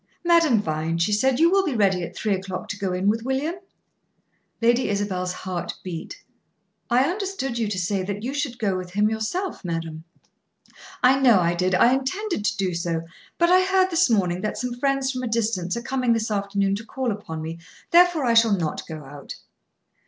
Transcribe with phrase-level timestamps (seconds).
[0.25, 3.21] "Madame Vine," she said, "you will be ready at three o'clock to go in with
[3.21, 3.53] William?"
[4.59, 6.23] Lady Isabel's heart beat.
[6.89, 10.03] "I understood you to say that you should go with him yourself, madame."
[11.03, 11.75] "I know I did.
[11.75, 13.03] I intended to do so,
[13.37, 16.73] but I heard this morning that some friends from a distance are coming this afternoon
[16.77, 17.59] to call upon me,
[17.91, 19.35] therefore I shall not go out."